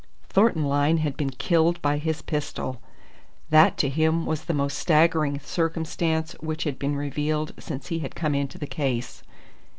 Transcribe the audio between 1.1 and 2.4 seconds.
been killed by his